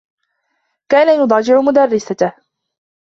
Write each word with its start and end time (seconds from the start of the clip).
كان 0.91 1.19
يضاجع 1.19 1.61
مدرّسته. 1.61 2.33